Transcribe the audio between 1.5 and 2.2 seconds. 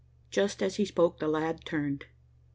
turned.